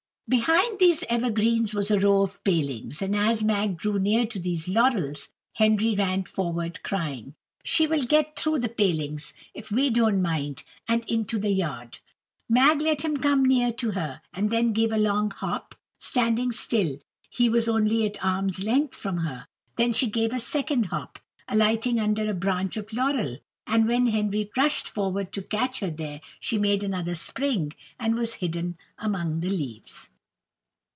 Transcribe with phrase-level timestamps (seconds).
[0.33, 4.69] Behind these evergreens was a row of palings, and as Mag drew near to these
[4.69, 7.35] laurels, Henry ran forward, crying:
[7.65, 11.99] "She will get through the palings, if we don't mind, and into the yard."
[12.47, 16.91] Mag let him come near to her, and then gave a long hop, standing still
[16.93, 19.45] till he was only at arm's length from her.
[19.75, 24.49] Then she gave a second hop, alighting under a branch of laurel; and when Henry
[24.55, 29.49] rushed forward to catch her there, she made another spring, and was hidden among the
[29.49, 30.07] leaves.